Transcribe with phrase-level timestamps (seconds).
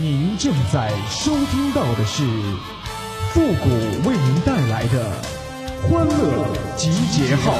[0.00, 2.24] 您正在收听到的是
[3.30, 3.68] 复古
[4.08, 5.08] 为您带来的
[5.82, 7.54] 欢乐集结号。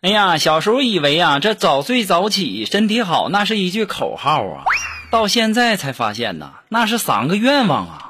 [0.00, 4.64] 哎呀，小时候以为啊，这早睡早起身体好，那是一句口号啊。
[5.12, 8.07] 到现在才发现呐，那是三个愿望啊。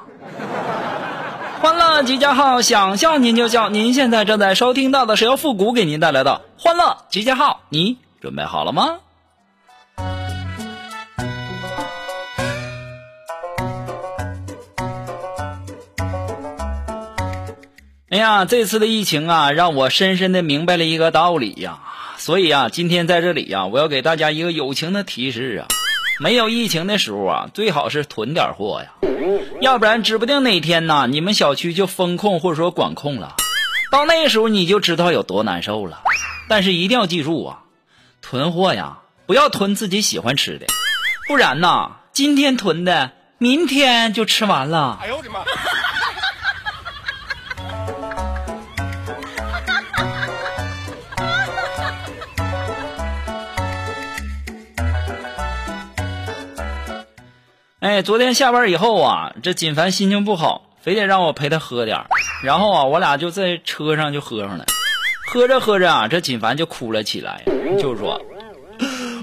[1.99, 3.67] 欢乐集结号，想笑您就笑。
[3.67, 8.99] 您现在正在收听到的是由复古给您带来的欢乐集结号，你准备好了吗？
[18.09, 21.79] 哎呀，这次的疫情啊，让我深深的明白了一个道理呀。
[22.15, 25.67] 所以啊，今天在这里呀，我要给大家一个友情的提示啊。
[26.21, 28.91] 没有疫情的时候啊，最好是囤点货呀，
[29.61, 33.35] 要不然指不定哪天呐，你们小区就封控或者说管控了，
[33.89, 36.01] 到那时候你就知道有多难受了。
[36.49, 37.59] 但是一定要记住啊，
[38.21, 40.65] 囤货呀，不要囤自己喜欢吃的，
[41.27, 44.99] 不然呐，今天囤的，明天就吃完了。
[45.01, 45.39] 哎呦我的妈！
[57.89, 62.05] 哎，昨天下班以后啊，这锦凡心情不好，非得让我陪他喝点
[62.43, 64.65] 然后啊，我俩就在车上就喝上了。
[65.25, 67.43] 喝着喝着啊，这锦凡就哭了起来，
[67.81, 68.21] 就说：“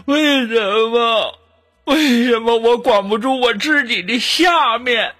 [0.06, 0.58] 为什
[0.90, 1.38] 么？
[1.84, 5.14] 为什么我管不住我自己的下面？”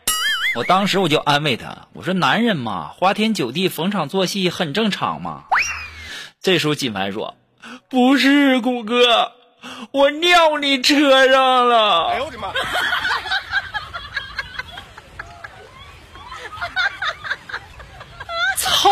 [0.59, 5.45] 我当时我就安慰他，我说：“男人嘛，花天酒地、逢场作戏很正常嘛。”
[6.43, 7.37] 这时候锦凡说
[7.89, 9.31] ：“不是，谷哥，
[9.93, 12.49] 我尿你车上了。”哎呦我的妈！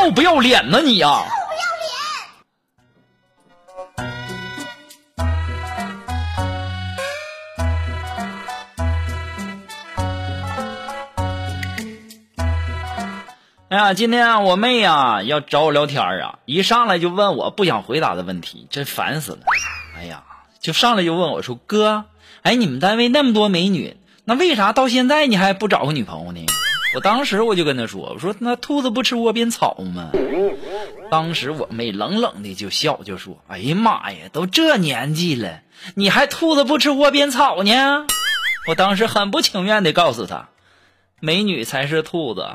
[0.04, 0.10] 操！
[0.10, 1.08] 不要脸呢你呀！
[1.08, 1.64] 臭不要
[13.68, 13.70] 脸！
[13.70, 19.38] 哎呀，今天啊，我妹呀要找我聊天啊，一上来就问我不想回答的问题，真烦死了。
[19.96, 20.22] 哎呀，
[20.60, 22.04] 就上来就问我说：“哥，
[22.42, 23.96] 哎，你们单位那么多美女，
[24.26, 26.44] 那为啥到现在你还不找个女朋友呢？”
[26.94, 30.10] 我当时我就跟他说：“我说那兔子不吃窝边草吗？”
[31.10, 35.60] 当时我妹冷冷的就笑，就说：“哎呀妈呀，都这年纪了，
[35.94, 38.06] 你还兔子不吃窝边草呢？”
[38.68, 40.48] 我当时很不情愿的告诉他
[41.20, 42.46] ：“美女才是兔子，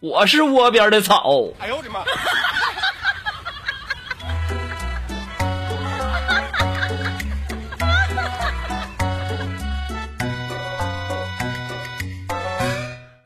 [0.00, 2.04] 我是窝边的草。”哎呦我的妈！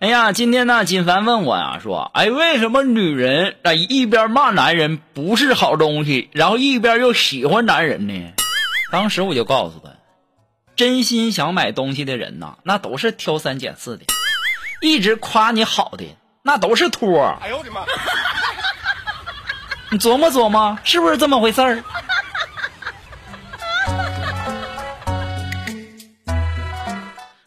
[0.01, 8.33] 哎呀，今天呢，锦凡问我呀，说，哎，为什么女人啊一边骂男人不是好东西，然后一边又喜欢男人呢？
[8.91, 9.91] 当时我就告诉他，
[10.75, 14.05] 真心想买东西的人呐，那都是挑三拣四的，
[14.81, 16.05] 一直夸你好的，
[16.43, 17.37] 那都是托。
[17.43, 17.83] 哎呦我的妈！
[19.91, 21.85] 你琢磨琢磨，是不是这么回事儿？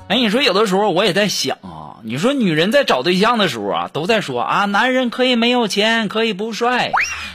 [0.08, 1.73] 哎，你说有的时候我也在想啊。
[2.06, 6.92] 你说女人在找对象的时候啊，都在说啊，男人可以没有钱，可以不帅，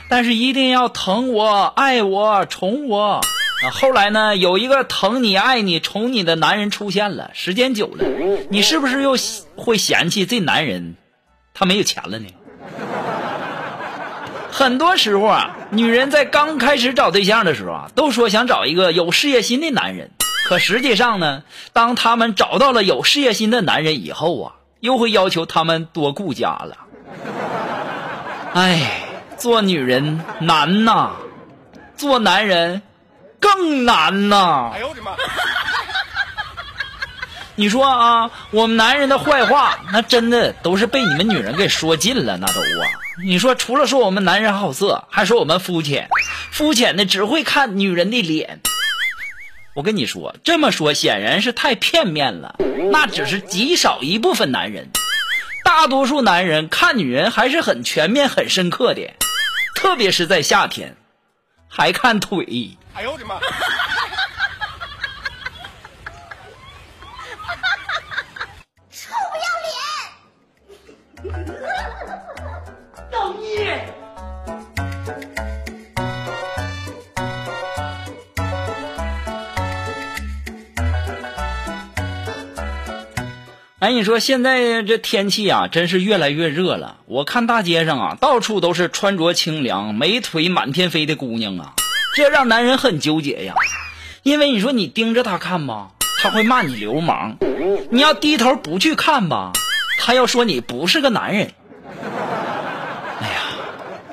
[0.09, 3.13] 但是一定要疼我、爱我、宠我。
[3.13, 3.21] 啊，
[3.73, 8.05] 后来呢，有一个疼你、爱你、宠你的男人出现了，时间久了，
[8.51, 9.15] 你是不是又
[9.55, 10.95] 会嫌弃这男人，
[11.55, 12.27] 他没有钱了呢？
[14.51, 20.11] 很多时候啊，女人在刚开始找对象的时候啊，都说想找一个有事业心的男人，
[20.47, 21.41] 可实际上呢，
[21.73, 24.53] 当他们找到了有事业心的男人以后啊。
[24.79, 26.77] 又会要求他们多顾家了，
[28.53, 29.03] 哎，
[29.37, 31.11] 做女人难呐，
[31.97, 32.81] 做男人
[33.39, 34.71] 更难呐。
[34.73, 35.11] 哎呦我的妈！
[37.55, 42.87] 你说啊，我们男人的坏话，那真的都是被你们女人给说尽了，那都啊。
[43.21, 46.07] 你说除了说我们男人好色，还说我们肤浅，
[46.51, 48.61] 肤浅的只会看女人的脸。
[49.75, 52.55] 我跟你说，这么说显然是太片面了。
[52.91, 54.89] 那只是极少一部分男人，
[55.63, 59.13] 大多数男人看女人还是很全面、很深刻的，
[59.75, 60.95] 特别是在夏天，
[61.67, 62.77] 还看腿。
[62.95, 63.39] 哎呦我的妈！
[83.89, 86.97] 哎，你说现在这天气啊，真是越来越热了。
[87.07, 91.73] 我看大街上啊，到处都是穿着清凉、美腿满天飞的姑娘啊，
[92.15, 93.55] 这让男人很纠结呀。
[94.21, 95.89] 因为你说你盯着她看吧，
[96.21, 97.37] 他会骂你流氓；
[97.89, 99.53] 你要低头不去看吧，
[99.97, 101.51] 他要说你不是个男人。
[103.19, 103.41] 哎呀，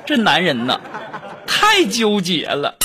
[0.07, 0.81] 这男人呐，
[1.45, 2.79] 太纠结了。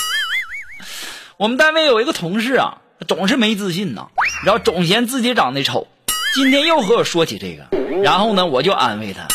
[1.38, 4.08] 我们单位有一个同事啊，总是没自信呐，
[4.44, 5.88] 然后总嫌自己长得丑。
[6.34, 7.68] 今天又和我说起这个，
[8.02, 9.28] 然后呢，我就安慰他，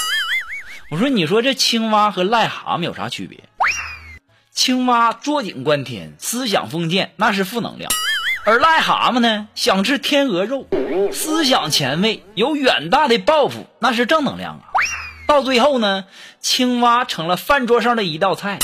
[0.89, 3.44] 我说：“你说这青蛙和癞蛤蟆有啥区别？
[4.51, 7.91] 青蛙坐井观天，思想封建，那是负能量；
[8.45, 10.65] 而癞蛤蟆呢，想吃天鹅肉，
[11.13, 14.63] 思想前卫，有远大的抱负，那是正能量啊。
[15.27, 16.05] 到最后呢，
[16.39, 18.57] 青蛙成了饭桌上的一道菜，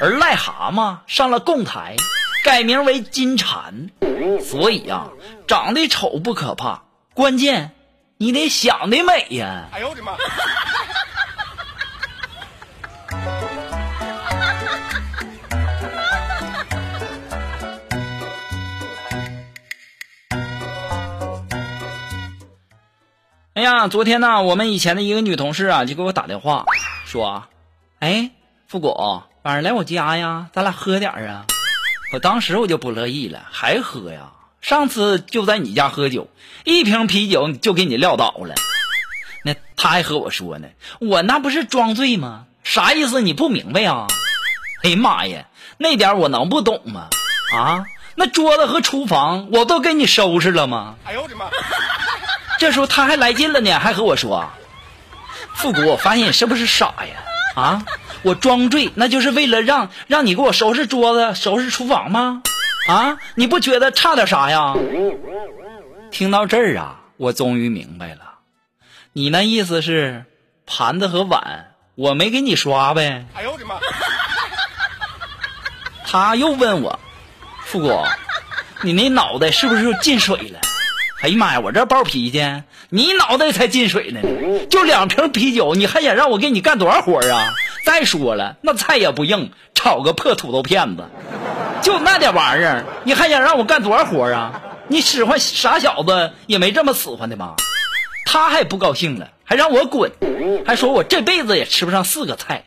[0.00, 1.96] 而癞蛤蟆上了供台，
[2.44, 3.90] 改名为金蝉。
[4.40, 5.08] 所以呀，
[5.48, 6.84] 长得丑不可怕，
[7.14, 7.72] 关键。”
[8.22, 9.66] 你得想的美呀！
[9.72, 10.12] 哎呦我的妈！
[23.54, 26.66] 哎呀，昨天呢，我们以前的一个女同事啊，就给我打电话
[27.06, 27.44] 说
[28.00, 28.32] ：“哎，
[28.68, 31.46] 富果，晚上来我家呀，咱俩喝点啊。”
[32.12, 34.30] 我当时我就不乐意了，还喝呀？
[34.60, 36.28] 上次就在你家喝酒，
[36.64, 38.54] 一瓶啤酒就给你撂倒了。
[39.42, 40.68] 那他还和我说呢，
[41.00, 42.44] 我那不是装醉吗？
[42.62, 43.20] 啥意思？
[43.22, 44.06] 你不明白啊？
[44.84, 45.46] 哎呀妈呀，
[45.78, 47.08] 那点我能不懂吗？
[47.56, 47.84] 啊，
[48.16, 50.96] 那桌子和厨房我都给你收拾了吗？
[51.04, 51.46] 哎呦我的妈！
[52.60, 54.50] 这时候他还来劲了呢，还和我说
[55.56, 57.24] ：“复古，我发现你是不是傻呀？
[57.56, 57.82] 啊，
[58.22, 62.42] 我装醉那就是为了让让你给我收拾桌子、收拾厨房吗？”
[62.90, 63.18] 啊！
[63.36, 64.74] 你不觉得差点啥呀？
[66.10, 68.38] 听到这儿啊，我终于明白了，
[69.12, 70.24] 你那意思是
[70.66, 73.26] 盘子和碗我没给你刷呗？
[73.34, 73.76] 哎呦我的妈！
[76.04, 76.98] 他又问我，
[77.64, 78.04] 富国，
[78.82, 80.58] 你那脑袋是不是进水了？
[81.22, 84.20] 哎呀妈呀，我这暴脾气，你脑袋才进水呢！
[84.68, 87.54] 就两瓶啤酒，你还想让我给你干多少活啊？
[87.84, 91.04] 再说了，那菜也不硬，炒个破土豆片子。
[92.00, 94.62] 就那点玩意儿，你还想让我干多少活啊？
[94.88, 97.56] 你使唤傻小子也没这么使唤的吧？
[98.24, 100.10] 他还不高兴了，还让我滚，
[100.66, 102.64] 还说我这辈子也吃不上四个菜。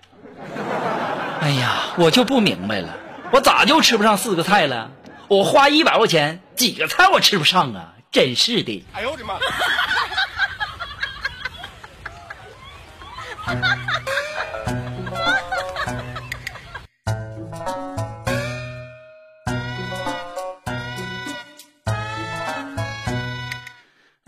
[1.41, 2.89] 哎呀，我就不明白了，
[3.31, 4.91] 我咋就吃不上四个菜了？
[5.27, 7.93] 我花一百块钱，几个菜我吃不上啊？
[8.11, 8.85] 真是的！
[8.93, 9.33] 哎呦我的妈！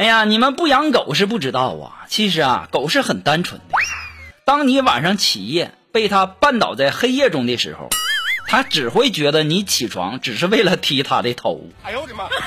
[0.05, 2.05] 哎呀，你们不养狗是不知道啊。
[2.07, 3.73] 其实啊，狗是很单纯的。
[4.45, 7.89] 当你晚上起夜被它绊倒在黑夜中的时候，
[8.47, 11.71] 它只会觉得你起床只是为了踢它的头。
[11.81, 12.29] 哎呦我的妈！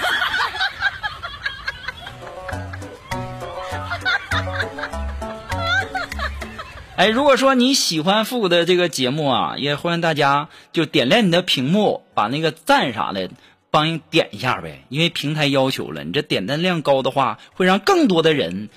[6.95, 13.29] 哎，如果说你喜欢复古的这个节目啊，也欢迎大家就点亮你的屏幕，把那个赞啥的。
[13.71, 18.71] 帮你点一下呗，因为平台要求了，你这点赞量高的话，会让更多的人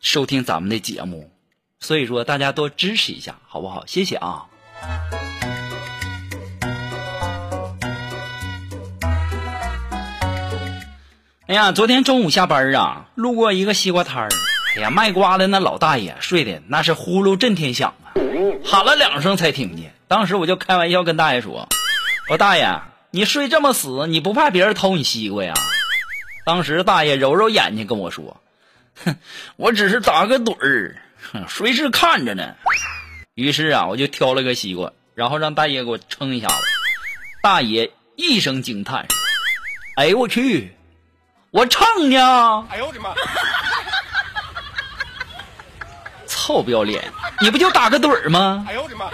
[0.00, 1.30] 收听咱们的节目，
[1.80, 3.84] 所以说大家多支持一下，好不好？
[3.86, 4.46] 谢谢啊！
[11.48, 14.28] 哎呀，昨天中午下班啊，路过一个西瓜摊儿，
[14.76, 18.14] 哎呀，卖瓜的那老大爷睡的那是呼噜震天响啊，
[18.64, 19.94] 喊了两声才听见。
[20.06, 21.68] 当时我就开玩笑跟大爷说
[22.30, 25.54] ：“我大爷。”你睡这么死，你不怕别人偷你西瓜呀？
[26.44, 28.40] 当时大爷揉揉眼睛跟我说
[29.04, 29.16] ：“哼，
[29.56, 30.96] 我只是打个盹儿，
[31.48, 32.54] 随时看着呢。”
[33.34, 36.54] 于是啊，我就挑了个西瓜，然后让大爷给我称一下子。
[37.42, 39.06] 大爷一声惊叹
[39.96, 40.74] ：“哎呦我去，
[41.50, 43.14] 我称呢！”哎呦我的妈！
[46.26, 47.12] 臭不要脸！
[47.40, 48.66] 你不就打个盹儿吗？
[48.68, 49.06] 哎呦我的妈！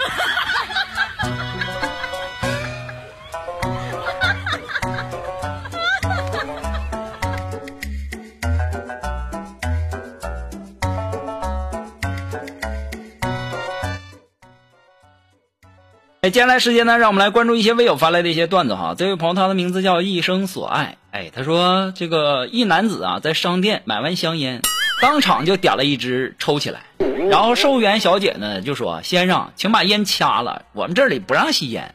[16.31, 18.95] 接下来时间呢，让我们来关注一些微友发来的一些段子哈。
[18.97, 24.61] 这位朋友他的名字叫一生所爱，哎，他说这个一男子啊，在商店买完香烟，
[25.01, 26.81] 当场就点了一支抽起来，
[27.29, 31.93] 然后售员小姐呢就说：“先生，请把烟掐了，我们这里不让吸烟。”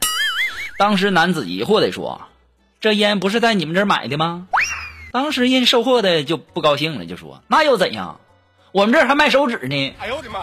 [0.79, 2.21] 当时男子疑惑的说
[2.79, 4.47] ：“这烟不是在你们这儿买的吗？”
[5.11, 8.19] 当时人售货的就不高兴了，就说：“那又怎样？
[8.71, 9.93] 我们这儿还卖手指呢。
[9.99, 10.39] 哎呦我的妈！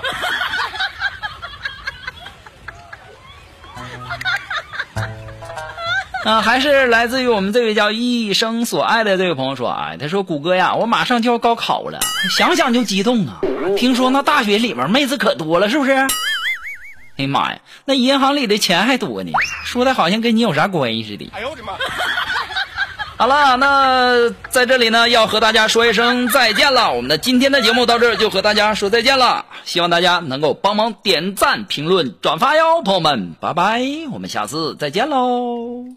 [6.28, 12.00] 啊，还是来自于我们这位叫一生所爱的这位朋友说，哎，他说谷歌呀，我马上就要高考了，
[12.36, 13.40] 想想就激动啊！
[13.78, 15.92] 听说那大学里面妹子可多了，是不是？
[15.92, 19.32] 哎呀妈呀，那银行里的钱还多呢，
[19.64, 21.30] 说的好像跟你有啥关系似的。
[21.32, 21.72] 哎呦我的妈！
[23.16, 26.92] 好了，那在这里呢，要和大家说一声再见了。
[26.92, 33.82] 我们的今天的节目到这儿就和大家说再见了，希望大家能够帮忙点赞、评论、转发哟，朋友们，拜拜，
[34.12, 35.88] 我们下次再见喽。